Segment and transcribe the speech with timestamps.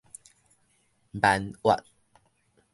[1.13, 1.77] 閩越